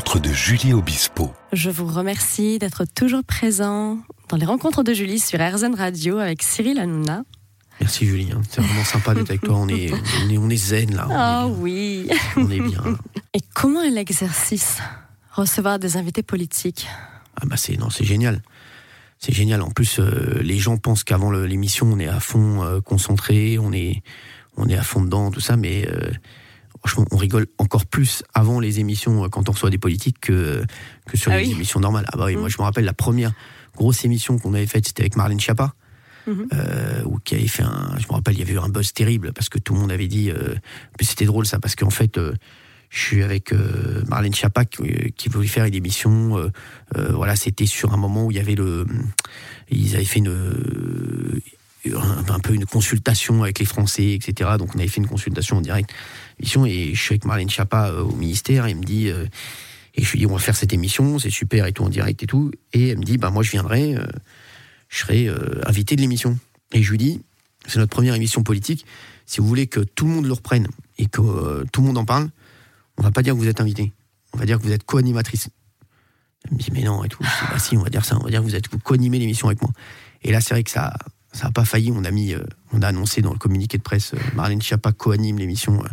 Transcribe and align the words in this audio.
de 0.00 0.32
Julie 0.32 0.72
Obispo. 0.72 1.30
Je 1.52 1.68
vous 1.68 1.86
remercie 1.86 2.58
d'être 2.58 2.84
toujours 2.84 3.22
présent 3.22 3.98
dans 4.28 4.36
les 4.38 4.46
rencontres 4.46 4.82
de 4.82 4.94
Julie 4.94 5.20
sur 5.20 5.38
RZN 5.38 5.74
Radio 5.74 6.18
avec 6.18 6.42
Cyril 6.42 6.78
Hanouna. 6.78 7.22
Merci 7.80 8.06
Julie, 8.06 8.30
hein. 8.32 8.40
c'est 8.48 8.62
vraiment 8.62 8.84
sympa 8.84 9.14
d'être 9.14 9.28
avec 9.28 9.42
toi. 9.42 9.58
On 9.58 9.68
est, 9.68 9.92
on 9.92 10.30
est, 10.30 10.38
on 10.38 10.48
est 10.48 10.56
zen 10.56 10.94
là. 10.96 11.06
Ah 11.10 11.44
bien. 11.46 11.54
oui. 11.58 12.08
On 12.36 12.50
est 12.50 12.60
bien. 12.60 12.82
Et 13.34 13.40
comment 13.54 13.82
est 13.82 13.90
l'exercice 13.90 14.78
Recevoir 15.32 15.78
des 15.78 15.96
invités 15.96 16.22
politiques? 16.22 16.88
Ah 17.36 17.44
bah 17.44 17.56
c'est 17.56 17.76
non, 17.76 17.90
c'est 17.90 18.04
génial. 18.04 18.42
C'est 19.18 19.34
génial. 19.34 19.60
En 19.60 19.70
plus, 19.70 20.00
euh, 20.00 20.40
les 20.42 20.58
gens 20.58 20.78
pensent 20.78 21.04
qu'avant 21.04 21.30
l'émission, 21.30 21.86
on 21.92 21.98
est 21.98 22.08
à 22.08 22.20
fond 22.20 22.64
euh, 22.64 22.80
concentré, 22.80 23.58
on 23.58 23.72
est, 23.72 24.02
on 24.56 24.66
est 24.66 24.76
à 24.76 24.82
fond 24.82 25.02
dedans, 25.02 25.30
tout 25.30 25.40
ça, 25.40 25.56
mais 25.56 25.86
euh, 25.88 26.10
franchement, 26.84 27.06
on 27.10 27.16
rigole 27.16 27.46
encore 27.58 27.86
plus 27.86 28.22
avant 28.34 28.60
les 28.60 28.80
émissions 28.80 29.24
euh, 29.24 29.28
quand 29.28 29.48
on 29.48 29.52
reçoit 29.52 29.70
des 29.70 29.78
politiques 29.78 30.20
que, 30.20 30.64
que 31.06 31.16
sur 31.16 31.30
Ah 31.32 31.38
les 31.38 31.46
oui 31.46 31.52
émissions 31.52 31.80
normales. 31.80 32.06
Ah 32.12 32.16
bah 32.16 32.24
oui, 32.26 32.36
Mm. 32.36 32.40
moi 32.40 32.48
je 32.48 32.56
me 32.58 32.62
rappelle 32.62 32.84
la 32.84 32.92
première 32.94 33.32
grosse 33.76 34.04
émission 34.04 34.38
qu'on 34.38 34.54
avait 34.54 34.66
faite, 34.66 34.86
c'était 34.86 35.02
avec 35.02 35.16
Marlène 35.16 35.40
Schiappa. 35.40 35.74
Mhm. 36.26 36.48
euh, 36.52 37.02
où 37.06 37.18
qui 37.18 37.34
avait 37.34 37.48
fait 37.48 37.62
un, 37.62 37.96
je 37.98 38.06
me 38.06 38.12
rappelle, 38.12 38.34
il 38.34 38.40
y 38.40 38.42
avait 38.42 38.52
eu 38.52 38.58
un 38.58 38.68
buzz 38.68 38.92
terrible 38.92 39.32
parce 39.32 39.48
que 39.48 39.58
tout 39.58 39.72
le 39.72 39.80
monde 39.80 39.90
avait 39.90 40.06
dit, 40.06 40.30
euh, 40.30 40.54
c'était 41.00 41.24
drôle 41.24 41.46
ça 41.46 41.58
parce 41.58 41.74
qu'en 41.74 41.88
fait, 41.88 42.18
euh, 42.18 42.34
je 42.90 42.98
suis 43.00 43.22
avec 43.22 43.54
Marlène 44.08 44.34
Schiappa 44.34 44.66
qui, 44.66 45.12
qui 45.16 45.28
voulait 45.30 45.48
faire 45.48 45.64
une 45.64 45.74
émission. 45.74 46.50
voilà, 46.94 47.36
c'était 47.36 47.64
sur 47.66 47.94
un 47.94 47.96
moment 47.96 48.26
où 48.26 48.32
il 48.32 48.36
y 48.36 48.40
avait 48.40 48.56
le, 48.56 48.84
ils 49.70 49.94
avaient 49.94 50.04
fait 50.04 50.18
une, 50.18 51.40
un, 51.86 52.40
peu 52.40 52.54
une 52.54 52.66
consultation 52.66 53.42
avec 53.42 53.58
les 53.58 53.64
Français, 53.64 54.12
etc. 54.12 54.50
Donc 54.58 54.74
on 54.74 54.78
avait 54.78 54.88
fait 54.88 55.00
une 55.00 55.06
consultation 55.06 55.56
en 55.56 55.60
direct, 55.60 55.90
émission 56.38 56.66
et 56.66 56.94
je 56.94 57.00
suis 57.00 57.14
avec 57.14 57.24
Marlène 57.24 57.48
Schiappa 57.48 57.90
euh, 57.90 58.02
au 58.02 58.14
ministère. 58.14 58.66
Et 58.66 58.70
elle 58.70 58.76
me 58.76 58.84
dit, 58.84 59.08
euh, 59.08 59.26
et 59.94 60.02
je 60.02 60.12
lui 60.12 60.18
dis 60.20 60.26
on 60.26 60.32
va 60.32 60.38
faire 60.38 60.56
cette 60.56 60.72
émission, 60.72 61.18
c'est 61.18 61.30
super 61.30 61.66
et 61.66 61.72
tout 61.72 61.84
en 61.84 61.88
direct 61.88 62.22
et 62.22 62.26
tout. 62.26 62.50
Et 62.72 62.88
elle 62.88 62.98
me 62.98 63.04
dit 63.04 63.18
bah 63.18 63.30
moi 63.30 63.42
je 63.42 63.50
viendrai, 63.50 63.96
euh, 63.96 64.04
je 64.88 64.98
serai 64.98 65.28
invité 65.66 65.96
de 65.96 66.00
l'émission. 66.00 66.38
Et 66.72 66.82
je 66.82 66.90
lui 66.90 66.98
dis 66.98 67.22
c'est 67.66 67.78
notre 67.78 67.90
première 67.90 68.14
émission 68.14 68.42
politique. 68.42 68.84
Si 69.26 69.40
vous 69.40 69.46
voulez 69.46 69.66
que 69.66 69.80
tout 69.80 70.06
le 70.06 70.12
monde 70.12 70.26
le 70.26 70.32
reprenne 70.32 70.68
et 70.98 71.06
que 71.06 71.64
tout 71.72 71.80
le 71.80 71.86
monde 71.86 71.98
en 71.98 72.04
parle, 72.04 72.30
on 72.98 73.02
va 73.02 73.10
pas 73.10 73.22
dire 73.22 73.34
que 73.34 73.38
vous 73.38 73.48
êtes 73.48 73.60
invité. 73.60 73.92
On 74.32 74.38
va 74.38 74.44
dire 74.44 74.58
que 74.58 74.62
vous 74.64 74.72
êtes 74.72 74.84
co-animatrice. 74.84 75.48
Elle 76.44 76.54
me 76.54 76.58
dit, 76.58 76.70
mais 76.72 76.82
non, 76.82 77.04
et 77.04 77.08
tout. 77.08 77.22
Je 77.22 77.28
dis, 77.28 77.50
bah 77.50 77.58
si, 77.58 77.76
on 77.76 77.82
va 77.82 77.90
dire 77.90 78.04
ça. 78.04 78.16
On 78.18 78.24
va 78.24 78.30
dire 78.30 78.40
que 78.40 78.44
vous 78.44 78.54
êtes 78.54 78.70
vous 78.70 78.78
co-animez 78.78 79.18
l'émission 79.18 79.48
avec 79.48 79.60
moi. 79.62 79.70
Et 80.22 80.32
là, 80.32 80.40
c'est 80.40 80.54
vrai 80.54 80.64
que 80.64 80.70
ça, 80.70 80.94
ça 81.32 81.46
a 81.48 81.50
pas 81.50 81.64
failli. 81.64 81.92
On 81.94 82.04
a 82.04 82.10
mis, 82.10 82.34
euh, 82.34 82.40
on 82.72 82.82
a 82.82 82.88
annoncé 82.88 83.22
dans 83.22 83.32
le 83.32 83.38
communiqué 83.38 83.78
de 83.78 83.82
presse, 83.82 84.14
euh, 84.14 84.18
Marlène 84.34 84.60
Schiappa 84.62 84.92
co-anime 84.92 85.38
l'émission 85.38 85.82
euh, 85.82 85.88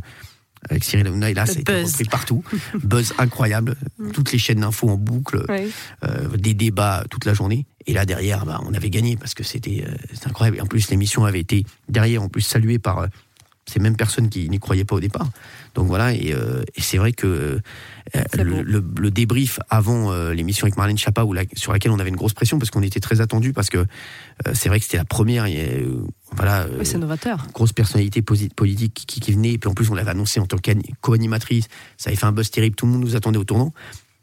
avec 0.70 0.84
Cyril 0.84 1.08
Hanouna. 1.08 1.30
Et 1.30 1.34
là, 1.34 1.46
Le 1.46 1.52
ça 1.54 1.58
a 1.60 1.62
été 1.62 1.84
repris 1.84 2.06
partout. 2.06 2.44
buzz 2.84 3.14
incroyable. 3.18 3.76
Toutes 4.14 4.32
les 4.32 4.40
chaînes 4.40 4.62
d'infos 4.62 4.90
en 4.90 4.98
boucle 4.98 5.46
Oui. 5.50 5.72
euh, 6.04 6.36
des 6.38 6.54
débats 6.54 7.04
toute 7.10 7.26
la 7.26 7.34
journée. 7.34 7.66
Et 7.86 7.94
là 7.94 8.06
derrière, 8.06 8.46
bah, 8.46 8.60
on 8.66 8.74
avait 8.74 8.90
gagné 8.90 9.16
parce 9.16 9.34
que 9.34 9.44
c'était 9.44 9.86
incroyable. 10.26 10.58
Et 10.58 10.62
en 10.62 10.66
plus, 10.66 10.90
l'émission 10.90 11.24
avait 11.26 11.40
été 11.40 11.66
derrière, 11.88 12.22
en 12.24 12.28
plus 12.30 12.42
saluée 12.42 12.80
par 12.80 13.08
ces 13.68 13.80
mêmes 13.80 13.96
personnes 13.98 14.30
qui 14.30 14.50
n'y 14.50 14.60
croyaient 14.60 14.86
pas 14.86 14.96
au 14.96 15.00
départ. 15.00 15.30
Donc 15.76 15.88
voilà, 15.88 16.14
et, 16.14 16.34
euh, 16.34 16.64
et 16.76 16.82
c'est 16.82 16.98
vrai 16.98 17.12
que 17.12 17.28
euh, 17.28 17.60
le, 18.36 18.62
le- 18.64 18.84
le 18.98 19.12
débrief 19.12 19.60
avant 19.70 20.12
euh, 20.12 20.34
l'émission 20.34 20.66
avec 20.66 20.78
Marlène 20.78 20.98
où 21.26 21.34
la- 21.34 21.44
sur 21.56 21.74
laquelle 21.74 21.92
on 21.92 22.00
avait 22.00 22.10
une 22.10 22.16
grosse 22.16 22.34
pression 22.34 22.58
parce 22.60 22.72
qu'on 22.72 22.82
était 22.82 23.00
très 23.02 23.22
attendu 23.22 23.54
parce 23.54 23.70
que 23.70 23.86
c'est 24.54 24.70
vrai 24.70 24.80
que 24.80 24.86
c'était 24.86 24.98
la 24.98 25.06
première. 25.06 25.46
et, 25.46 25.86
voilà. 26.32 26.66
Oui, 26.80 26.86
c'est 26.86 26.98
novateur. 26.98 27.46
grosse 27.54 27.74
personnalité 27.74 28.22
politique 28.22 28.94
qui, 29.08 29.20
qui 29.20 29.32
venait, 29.34 29.52
et 29.54 29.58
puis 29.58 29.70
en 29.70 29.74
plus 29.74 29.90
on 29.90 29.96
l'avait 29.96 30.12
annoncé 30.12 30.40
en 30.40 30.46
tant 30.46 30.58
que 30.58 30.72
co-animatrice, 31.02 31.68
ça 31.98 32.10
avait 32.10 32.18
fait 32.18 32.26
un 32.26 32.32
buzz 32.32 32.50
terrible, 32.50 32.76
tout 32.76 32.86
le 32.86 32.94
monde 32.94 33.02
nous 33.02 33.16
attendait 33.16 33.38
au 33.38 33.44
tournant. 33.44 33.74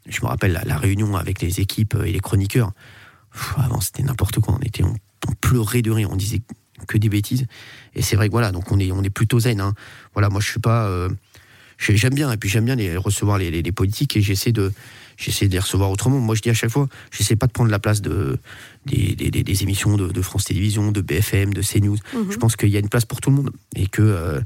Je 0.07 0.21
me 0.21 0.27
rappelle 0.27 0.51
la, 0.53 0.63
la 0.65 0.77
réunion 0.77 1.15
avec 1.15 1.41
les 1.41 1.59
équipes 1.61 1.95
et 2.05 2.11
les 2.11 2.19
chroniqueurs. 2.19 2.71
Pff, 3.31 3.55
avant 3.57 3.81
c'était 3.81 4.03
n'importe 4.03 4.39
quoi, 4.39 4.55
on 4.59 4.63
était, 4.63 4.83
on, 4.83 4.93
on 5.27 5.31
pleurait 5.41 5.81
de 5.81 5.91
rire, 5.91 6.09
on 6.11 6.15
disait 6.15 6.41
que 6.87 6.97
des 6.97 7.09
bêtises. 7.09 7.45
Et 7.95 8.01
c'est 8.01 8.15
vrai 8.15 8.27
que 8.27 8.31
voilà, 8.31 8.51
donc 8.51 8.71
on 8.71 8.79
est, 8.79 8.91
on 8.91 9.03
est 9.03 9.09
plutôt 9.09 9.39
zen. 9.39 9.61
hein. 9.61 9.73
Voilà, 10.13 10.29
moi 10.29 10.41
je 10.41 10.49
suis 10.49 10.59
pas, 10.59 10.87
euh, 10.87 11.09
j'ai- 11.77 11.95
j'aime 11.97 12.13
bien, 12.13 12.31
et 12.31 12.37
puis 12.37 12.49
j'aime 12.49 12.65
bien 12.65 12.75
les, 12.75 12.97
recevoir 12.97 13.37
les, 13.37 13.49
les- 13.51 13.61
les 13.61 13.71
politiques 13.71 14.15
et 14.17 14.21
j'essaie 14.21 14.51
de, 14.51 14.71
j'essaie 15.17 15.47
de 15.47 15.53
les 15.53 15.59
recevoir 15.59 15.89
autrement. 15.89 16.19
Moi 16.19 16.35
je 16.35 16.41
dis 16.41 16.49
à 16.49 16.53
chaque 16.53 16.69
fois, 16.71 16.87
j'essaie 17.11 17.35
pas 17.35 17.47
de 17.47 17.51
prendre 17.53 17.71
la 17.71 17.79
place 17.79 18.01
de 18.01 18.37
des, 18.85 19.15
des- 19.15 19.31
des- 19.31 19.63
émissions 19.63 19.95
de, 19.97 20.09
de 20.09 20.21
France 20.21 20.45
Télévisions, 20.45 20.91
de 20.91 21.01
BFM, 21.01 21.53
de 21.53 21.61
CNews. 21.61 21.97
Mhm. 22.13 22.31
Je 22.31 22.37
pense 22.37 22.55
qu'il 22.55 22.69
y 22.69 22.75
a 22.77 22.79
une 22.79 22.89
place 22.89 23.05
pour 23.05 23.21
tout 23.21 23.29
le 23.29 23.35
monde 23.37 23.51
et 23.75 23.87
que 23.87 24.01
euh, 24.01 24.41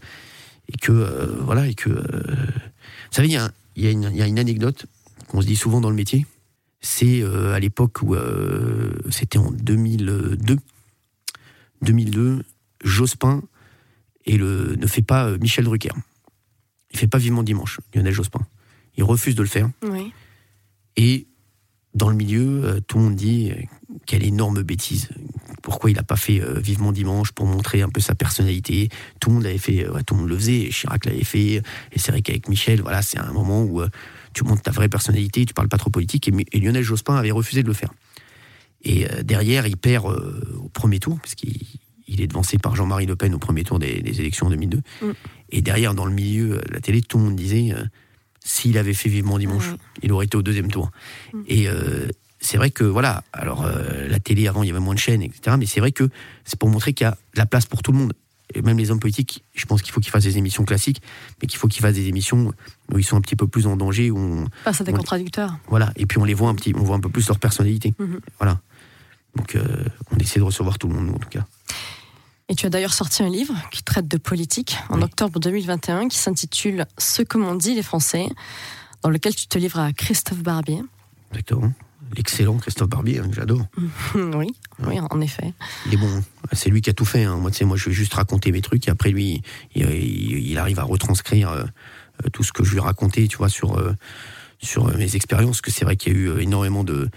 et 0.71 0.77
que 0.77 0.91
euh, 0.91 1.35
voilà 1.41 1.67
et 1.67 1.73
que 1.73 1.89
vous 1.89 3.11
savez 3.11 3.27
il 3.27 3.33
y 3.33 3.37
a, 3.37 3.51
il 3.75 3.83
y, 3.83 3.87
a 3.87 3.91
une- 3.91 4.09
il 4.13 4.17
y 4.17 4.21
a 4.21 4.27
une 4.27 4.37
anecdote 4.39 4.85
qu'on 5.27 5.41
se 5.41 5.47
dit 5.47 5.55
souvent 5.55 5.81
dans 5.81 5.89
le 5.89 5.95
métier. 5.95 6.25
C'est 6.81 7.23
à 7.53 7.59
l'époque 7.59 8.01
où 8.03 8.15
c'était 9.09 9.37
en 9.37 9.51
2002. 9.51 10.57
2002, 11.81 12.43
Jospin 12.83 13.41
et 14.25 14.37
le 14.37 14.75
ne 14.75 14.87
fait 14.87 15.01
pas 15.01 15.27
euh, 15.27 15.37
Michel 15.39 15.65
Drucker. 15.65 15.93
Il 16.91 16.99
fait 16.99 17.07
pas 17.07 17.17
vivement 17.17 17.43
dimanche, 17.43 17.79
Lionel 17.93 18.13
Jospin. 18.13 18.41
Il 18.95 19.03
refuse 19.03 19.35
de 19.35 19.41
le 19.41 19.47
faire. 19.47 19.69
Oui. 19.83 20.11
Et 20.97 21.27
dans 21.93 22.09
le 22.09 22.15
milieu, 22.15 22.63
euh, 22.63 22.79
tout 22.79 22.97
le 22.97 23.05
monde 23.05 23.15
dit 23.15 23.51
euh, 23.51 23.61
quelle 24.05 24.23
énorme 24.23 24.61
bêtise. 24.63 25.09
Pourquoi 25.61 25.91
il 25.91 25.95
n'a 25.95 26.03
pas 26.03 26.15
fait 26.15 26.41
Vivement 26.61 26.91
Dimanche 26.91 27.31
pour 27.31 27.45
montrer 27.45 27.81
un 27.81 27.89
peu 27.89 27.99
sa 27.99 28.15
personnalité? 28.15 28.89
Tout 29.19 29.29
le 29.29 29.35
monde 29.35 29.43
l'avait 29.43 29.57
fait, 29.57 29.87
ouais, 29.89 30.03
tout 30.03 30.13
le 30.13 30.21
monde 30.21 30.29
le 30.29 30.37
faisait. 30.37 30.69
Chirac 30.71 31.05
l'avait 31.05 31.23
fait. 31.23 31.61
Et 31.91 31.97
c'est 31.97 32.11
vrai 32.11 32.21
qu'avec 32.21 32.47
Michel, 32.47 32.81
voilà, 32.81 33.01
c'est 33.01 33.19
un 33.19 33.33
moment 33.33 33.63
où 33.63 33.81
tu 34.33 34.45
montres 34.45 34.61
ta 34.61 34.71
vraie 34.71 34.87
personnalité, 34.87 35.45
tu 35.45 35.53
parles 35.53 35.67
pas 35.67 35.77
trop 35.77 35.89
politique. 35.89 36.29
Et, 36.29 36.59
Lionel 36.59 36.83
Jospin 36.83 37.15
avait 37.15 37.31
refusé 37.31 37.61
de 37.61 37.67
le 37.67 37.73
faire. 37.73 37.91
Et 38.83 39.05
derrière, 39.23 39.67
il 39.67 39.75
perd 39.75 40.05
euh, 40.07 40.41
au 40.69 40.79
premier 40.79 40.99
tour, 40.99 41.17
parce 41.19 41.35
qu'il 41.35 41.57
il 42.11 42.21
est 42.21 42.27
devancé 42.27 42.57
par 42.57 42.75
Jean-Marie 42.75 43.05
Le 43.05 43.15
Pen 43.15 43.35
au 43.35 43.39
premier 43.39 43.63
tour 43.63 43.77
des, 43.77 44.01
des 44.01 44.19
élections 44.19 44.47
en 44.47 44.49
2002. 44.49 44.77
Mm. 45.01 45.05
Et 45.51 45.61
derrière, 45.61 45.93
dans 45.93 46.05
le 46.05 46.11
milieu, 46.11 46.53
euh, 46.53 46.61
la 46.71 46.79
télé, 46.79 47.01
tout 47.01 47.17
le 47.19 47.25
monde 47.25 47.35
disait 47.35 47.71
euh, 47.71 47.83
s'il 48.43 48.77
avait 48.79 48.93
fait 48.95 49.09
Vivement 49.09 49.37
Dimanche, 49.37 49.69
oui. 49.71 49.77
il 50.03 50.11
aurait 50.11 50.25
été 50.25 50.35
au 50.37 50.41
deuxième 50.41 50.71
tour. 50.71 50.89
Et 51.47 51.67
euh, 51.69 52.07
c'est 52.39 52.57
vrai 52.57 52.71
que, 52.71 52.83
voilà, 52.83 53.23
alors 53.31 53.63
euh, 53.63 54.07
la 54.07 54.19
télé, 54.19 54.47
avant, 54.47 54.63
il 54.63 54.67
y 54.67 54.71
avait 54.71 54.79
moins 54.79 54.95
de 54.95 54.99
chaînes, 54.99 55.21
etc. 55.21 55.55
Mais 55.59 55.67
c'est 55.67 55.81
vrai 55.81 55.91
que 55.91 56.09
c'est 56.45 56.57
pour 56.57 56.69
montrer 56.69 56.93
qu'il 56.93 57.05
y 57.05 57.07
a 57.07 57.11
de 57.11 57.39
la 57.39 57.45
place 57.45 57.65
pour 57.67 57.83
tout 57.83 57.91
le 57.91 57.97
monde. 57.99 58.13
Et 58.55 58.63
même 58.63 58.79
les 58.79 58.89
hommes 58.89 58.99
politiques, 58.99 59.43
je 59.53 59.65
pense 59.67 59.83
qu'il 59.83 59.91
faut 59.93 59.99
qu'ils 60.01 60.09
fassent 60.11 60.23
des 60.23 60.39
émissions 60.39 60.65
classiques, 60.65 61.03
mais 61.39 61.47
qu'il 61.47 61.59
faut 61.59 61.67
qu'ils 61.67 61.83
fassent 61.83 61.93
des 61.93 62.07
émissions 62.07 62.51
où 62.91 62.97
ils 62.97 63.03
sont 63.03 63.15
un 63.15 63.21
petit 63.21 63.35
peu 63.35 63.45
plus 63.45 63.67
en 63.67 63.77
danger, 63.77 64.09
où 64.09 64.17
on, 64.17 64.47
Face 64.63 64.81
à 64.81 64.83
des 64.83 64.91
Oui. 64.91 64.97
contradicteurs. 64.97 65.59
voilà, 65.67 65.93
et 65.95 66.07
puis 66.07 66.17
on 66.17 66.23
les 66.23 66.33
voit 66.33 66.49
un 66.49 66.55
petit, 66.55 66.73
on 66.75 66.81
voit 66.81 66.95
un 66.95 66.99
peu 66.99 67.09
plus 67.09 67.27
leur 67.27 67.37
personnalité. 67.37 67.93
Mhm. 67.99 68.19
Voilà. 68.39 68.59
Donc 69.35 69.55
euh, 69.55 69.65
on 70.11 70.17
essaie 70.17 70.39
de 70.39 70.45
recevoir 70.45 70.77
tout 70.77 70.87
le 70.87 70.95
monde, 70.95 71.07
nous, 71.07 71.13
en 71.15 71.19
tout 71.19 71.29
cas. 71.29 71.45
Et 72.49 72.55
tu 72.55 72.65
as 72.65 72.69
d'ailleurs 72.69 72.93
sorti 72.93 73.21
un 73.21 73.29
livre 73.29 73.53
qui 73.71 73.83
traite 73.83 74.07
de 74.07 74.17
politique 74.17 74.75
en 74.89 74.97
Oui. 74.97 75.03
octobre 75.03 75.39
2021 75.39 76.07
qui 76.07 76.17
s'intitule 76.17 76.85
Ce 76.97 77.21
que 77.21 77.37
m'ont 77.37 77.53
dit 77.55 77.75
les 77.75 77.83
Français, 77.83 78.27
dans 79.03 79.09
lequel 79.11 79.35
tu 79.35 79.47
te 79.47 79.57
livres 79.59 79.79
à 79.79 79.93
Christophe 79.93 80.39
Barbier. 80.39 80.81
Exactement. 81.31 81.71
L'excellent 82.17 82.57
Christophe 82.57 82.89
Barbier, 82.89 83.19
hein, 83.19 83.27
que 83.29 83.35
j'adore. 83.35 83.67
oui, 84.15 84.47
oui, 84.79 84.99
en 85.11 85.21
effet. 85.21 85.53
Il 85.85 85.93
est 85.93 85.97
bon. 85.97 86.09
hein. 86.09 86.23
C'est 86.53 86.71
lui 86.71 86.81
qui 86.81 86.89
a 86.89 86.93
tout 86.93 87.05
fait. 87.05 87.23
hein. 87.25 87.37
Moi, 87.37 87.51
moi, 87.61 87.77
je 87.77 87.85
vais 87.89 87.95
juste 87.95 88.15
raconter 88.15 88.51
mes 88.51 88.61
trucs 88.61 88.87
et 88.87 88.91
après, 88.91 89.11
lui, 89.11 89.43
il, 89.75 90.57
arrive 90.57 90.79
à 90.79 90.83
retranscrire 90.83 91.49
euh, 91.51 91.63
euh, 92.25 92.29
tout 92.33 92.41
ce 92.43 92.51
que 92.51 92.63
je 92.63 92.71
lui 92.71 92.77
ai 92.77 92.81
raconté, 92.81 93.27
tu 93.27 93.37
vois, 93.37 93.49
sur, 93.49 93.77
euh, 93.77 93.93
sur 94.59 94.85
mes 94.97 95.15
expériences. 95.15 95.57
Parce 95.57 95.61
que 95.61 95.71
c'est 95.71 95.85
vrai 95.85 95.97
qu'il 95.97 96.13
y 96.13 96.15
a 96.15 96.19
eu 96.19 96.39
énormément 96.39 96.83
de, 96.83 97.11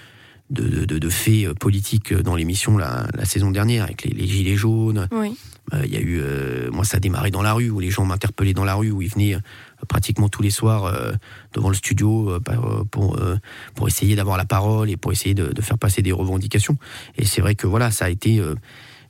de, 0.52 0.62
de- 0.68 0.84
de- 0.84 0.98
de 0.98 1.08
faits 1.10 1.46
euh, 1.46 1.54
politiques 1.54 2.14
dans 2.14 2.36
l'émission 2.36 2.76
la, 2.78 3.06
la 3.14 3.24
saison 3.24 3.50
dernière, 3.50 3.84
avec 3.84 4.04
les, 4.04 4.12
les 4.12 4.26
gilets 4.28 4.56
jaunes. 4.56 5.08
Oui. 5.10 5.36
Euh, 5.72 5.82
Il 5.84 5.92
y 5.92 5.96
a 5.96 6.00
eu, 6.00 6.20
euh, 6.20 6.70
moi, 6.70 6.84
ça 6.84 6.98
a 6.98 7.00
démarré 7.00 7.30
dans 7.30 7.42
la 7.42 7.52
rue, 7.54 7.70
où 7.70 7.80
les 7.80 7.90
gens 7.90 8.04
m'interpellaient 8.04 8.52
dans 8.54 8.64
la 8.64 8.74
rue, 8.74 8.90
où 8.90 9.00
ils 9.02 9.08
venaient 9.10 9.34
euh, 9.34 9.40
pratiquement 9.88 10.28
tous 10.28 10.42
les 10.42 10.50
soirs 10.50 10.84
euh, 10.84 11.12
devant 11.54 11.68
le 11.68 11.74
studio 11.74 12.30
euh, 12.30 12.40
euh, 12.50 12.84
pour, 12.90 13.16
euh, 13.18 13.36
pour 13.74 13.88
essayer 13.88 14.14
d'avoir 14.16 14.36
la 14.36 14.44
parole 14.44 14.90
et 14.90 14.96
pour 14.96 15.12
essayer 15.12 15.34
de, 15.34 15.52
de 15.52 15.62
faire 15.62 15.78
passer 15.78 16.02
des 16.02 16.12
revendications. 16.12 16.76
Et 17.16 17.24
c'est 17.24 17.40
vrai 17.40 17.54
que 17.54 17.66
voilà, 17.66 17.90
ça 17.90 18.04
a 18.06 18.10
été. 18.10 18.40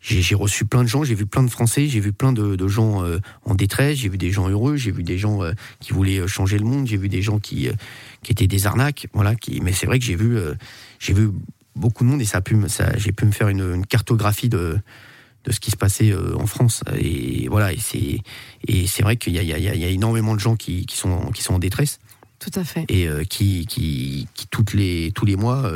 J'ai 0.03 0.35
reçu 0.35 0.65
plein 0.65 0.83
de 0.83 0.89
gens, 0.89 1.05
j'ai 1.05 1.15
vu 1.15 1.27
plein 1.27 1.45
de 1.45 1.51
Français, 1.51 1.87
j'ai 1.87 2.01
vu 2.01 2.13
plein 2.13 2.33
de, 2.33 2.57
de 2.57 2.69
gens 2.69 3.05
euh, 3.05 3.19
en 3.45 3.55
détresse, 3.55 3.99
j'ai 3.99 4.09
vu 4.09 4.19
des 4.19 4.33
gens 4.33 4.49
heureux, 4.49 4.77
j'ai 4.77 4.91
vu 4.91 5.05
des 5.05 5.17
gens 5.17 5.43
euh, 5.45 5.53
qui 5.79 5.93
voulaient 5.93 6.19
euh, 6.19 6.27
changer 6.27 6.59
le 6.59 6.65
monde, 6.65 6.89
j'ai 6.89 6.97
vu 6.97 7.09
des 7.09 7.23
gens 7.23 7.39
qui, 7.39 7.69
euh, 7.69 7.73
qui 8.25 8.33
étaient 8.33 8.49
des 8.49 8.67
arnaques, 8.67 9.07
voilà. 9.13 9.37
Qui, 9.37 9.61
mais 9.61 9.73
c'est 9.73 9.87
vrai 9.87 10.01
que 10.01 10.05
j'ai 10.05 10.17
vu, 10.17 10.37
j'ai 10.99 11.13
vu 11.15 11.31
beaucoup 11.77 12.03
de 12.03 12.09
monde 12.09 12.21
et 12.21 12.25
ça 12.25 12.39
a 12.39 12.41
pu, 12.41 12.57
ça, 12.69 12.99
j'ai 12.99 13.13
pu 13.13 13.25
me 13.27 13.31
faire 13.33 13.49
une, 13.49 13.75
une 13.77 13.87
cartographie 13.87 14.49
de, 14.49 14.77
de 15.45 15.53
ce 15.53 15.61
qui 15.61 15.71
se 15.71 15.77
passait 15.77 16.13
en 16.15 16.47
France. 16.47 16.83
Et 16.99 17.47
voilà, 17.49 17.73
et 17.73 17.79
c'est, 17.79 18.19
et 18.67 18.87
c'est 18.89 19.03
vrai 19.05 19.17
qu'il 19.17 19.35
y 19.35 19.39
y, 19.39 19.47
y 19.47 19.69
a- 19.69 19.89
énormément 19.89 20.35
de 20.35 20.41
gens 20.41 20.57
qui, 20.57 20.85
qui, 20.85 20.97
sont, 20.97 21.31
qui 21.31 21.43
sont 21.43 21.55
en 21.55 21.59
détresse 21.61 22.01
Tout 22.41 22.51
à 22.57 22.65
fait. 22.65 22.85
et 22.89 23.09
qui, 23.29 23.67
qui, 23.67 24.27
qui 24.35 24.47
toutes 24.49 24.75
les, 24.75 25.13
tous 25.15 25.27
les 25.27 25.37
mois, 25.37 25.71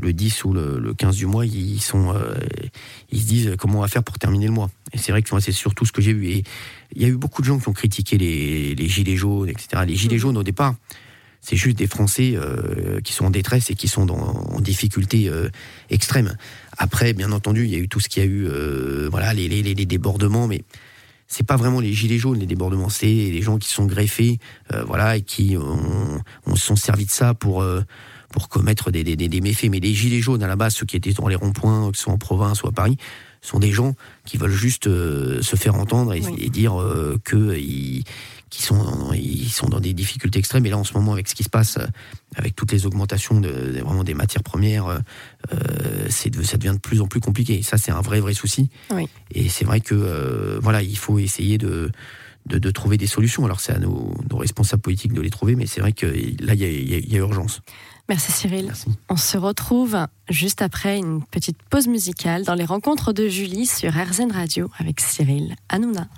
le 0.00 0.12
10 0.12 0.44
ou 0.44 0.52
le, 0.52 0.78
le 0.78 0.94
15 0.94 1.16
du 1.16 1.26
mois, 1.26 1.44
ils, 1.44 1.80
sont, 1.80 2.14
euh, 2.14 2.34
ils 3.10 3.20
se 3.20 3.26
disent 3.26 3.54
comment 3.58 3.78
on 3.78 3.82
va 3.82 3.88
faire 3.88 4.02
pour 4.02 4.18
terminer 4.18 4.46
le 4.46 4.52
mois. 4.52 4.70
Et 4.92 4.98
c'est 4.98 5.12
vrai 5.12 5.22
que 5.22 5.40
c'est 5.40 5.52
surtout 5.52 5.84
ce 5.84 5.92
que 5.92 6.00
j'ai 6.00 6.12
vu. 6.12 6.28
Et 6.28 6.44
il 6.94 7.02
y 7.02 7.04
a 7.04 7.08
eu 7.08 7.16
beaucoup 7.16 7.42
de 7.42 7.46
gens 7.46 7.58
qui 7.58 7.68
ont 7.68 7.72
critiqué 7.72 8.16
les, 8.16 8.74
les 8.74 8.88
gilets 8.88 9.16
jaunes, 9.16 9.48
etc. 9.48 9.82
Les 9.86 9.94
gilets 9.96 10.16
Mhm. 10.16 10.20
jaunes, 10.20 10.36
au 10.38 10.42
départ, 10.42 10.74
c'est 11.40 11.56
juste 11.56 11.76
des 11.76 11.88
Français 11.88 12.36
qui 13.02 13.12
sont 13.12 13.24
en 13.24 13.30
détresse 13.30 13.68
et 13.70 13.74
qui 13.74 13.88
sont 13.88 14.06
dans, 14.06 14.14
en 14.16 14.60
difficulté 14.60 15.28
extrême. 15.90 16.36
Après, 16.78 17.14
bien 17.14 17.32
entendu, 17.32 17.64
il 17.64 17.70
y 17.70 17.74
a 17.74 17.78
eu 17.78 17.88
tout 17.88 17.98
ce 17.98 18.08
qu'il 18.08 18.22
y 18.22 18.26
a 18.26 18.28
eu, 18.28 18.46
voilà, 19.10 19.34
les, 19.34 19.48
les, 19.48 19.62
les 19.62 19.86
débordements, 19.86 20.46
mais 20.46 20.62
c'est 21.32 21.46
pas 21.46 21.56
vraiment 21.56 21.80
les 21.80 21.94
gilets 21.94 22.18
jaunes 22.18 22.38
les 22.38 22.46
débordements, 22.46 22.90
c'est 22.90 23.06
les 23.06 23.40
gens 23.40 23.56
qui 23.56 23.70
sont 23.70 23.86
greffés, 23.86 24.38
euh, 24.72 24.84
voilà, 24.84 25.16
et 25.16 25.22
qui 25.22 25.56
ont, 25.56 26.22
sont 26.56 26.76
servis 26.76 27.06
de 27.06 27.10
ça 27.10 27.32
pour 27.32 27.62
euh, 27.62 27.80
pour 28.32 28.48
commettre 28.48 28.90
des, 28.90 29.04
des, 29.04 29.16
des, 29.16 29.40
méfaits. 29.40 29.68
Mais 29.70 29.80
les 29.80 29.94
gilets 29.94 30.20
jaunes 30.20 30.42
à 30.42 30.48
la 30.48 30.56
base, 30.56 30.74
ceux 30.74 30.86
qui 30.86 30.96
étaient 30.96 31.12
dans 31.12 31.28
les 31.28 31.36
ronds-points, 31.36 31.90
que 31.90 31.96
ce 31.96 32.04
soit 32.04 32.12
en 32.12 32.18
province 32.18 32.62
ou 32.62 32.68
à 32.68 32.72
Paris, 32.72 32.96
sont 33.40 33.58
des 33.58 33.72
gens 33.72 33.94
qui 34.24 34.36
veulent 34.36 34.50
juste 34.50 34.86
euh, 34.86 35.42
se 35.42 35.56
faire 35.56 35.74
entendre 35.74 36.14
et, 36.14 36.20
dire 36.48 36.74
que 37.24 37.56
ils, 37.56 38.04
qui 38.52 38.62
sont 38.62 39.12
ils 39.14 39.48
sont 39.48 39.68
dans 39.68 39.80
des 39.80 39.94
difficultés 39.94 40.38
extrêmes. 40.38 40.66
Et 40.66 40.70
là, 40.70 40.76
en 40.76 40.84
ce 40.84 40.92
moment, 40.92 41.14
avec 41.14 41.26
ce 41.26 41.34
qui 41.34 41.42
se 41.42 41.48
passe, 41.48 41.78
avec 42.36 42.54
toutes 42.54 42.70
les 42.70 42.84
augmentations 42.84 43.40
de, 43.40 43.80
vraiment 43.80 44.04
des 44.04 44.12
matières 44.12 44.42
premières, 44.42 44.86
euh, 44.88 46.06
c'est 46.10 46.34
ça 46.44 46.58
devient 46.58 46.74
de 46.74 46.80
plus 46.80 47.00
en 47.00 47.06
plus 47.06 47.20
compliqué. 47.20 47.62
ça, 47.62 47.78
c'est 47.78 47.90
un 47.90 48.02
vrai 48.02 48.20
vrai 48.20 48.34
souci. 48.34 48.68
Et 49.34 49.48
c'est 49.48 49.64
vrai 49.64 49.80
que 49.80 49.94
euh, 49.94 50.58
voilà, 50.62 50.82
il 50.82 50.98
faut 50.98 51.18
essayer 51.18 51.56
de 51.56 51.90
de, 52.46 52.70
trouver 52.70 52.98
des 52.98 53.06
solutions. 53.06 53.44
Alors 53.44 53.60
c'est 53.60 53.72
à 53.72 53.78
nos, 53.78 54.14
responsables 54.32 54.82
politiques 54.82 55.12
de 55.12 55.20
les 55.20 55.30
trouver, 55.30 55.54
mais 55.54 55.66
c'est 55.66 55.80
vrai 55.80 55.92
que 55.92 56.06
là, 56.06 56.54
il 56.54 57.10
y, 57.12 57.14
a, 57.14 57.18
urgence. 57.18 57.62
Merci 58.12 58.30
Cyril. 58.30 58.70
On 59.08 59.16
se 59.16 59.38
retrouve 59.38 59.96
juste 60.28 60.60
après 60.60 60.98
une 60.98 61.24
petite 61.24 61.56
pause 61.70 61.88
musicale 61.88 62.44
dans 62.44 62.52
les 62.52 62.66
rencontres 62.66 63.14
de 63.14 63.26
Julie 63.26 63.64
sur 63.64 63.90
RZN 63.90 64.30
Radio 64.30 64.70
avec 64.78 65.00
Cyril 65.00 65.56
Hanouna. 65.70 66.08